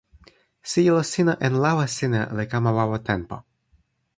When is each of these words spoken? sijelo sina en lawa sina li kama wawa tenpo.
sijelo 0.71 1.03
sina 1.09 1.33
en 1.47 1.53
lawa 1.63 1.85
sina 1.97 2.21
li 2.37 2.45
kama 2.51 2.71
wawa 2.77 2.97
tenpo. 3.07 3.37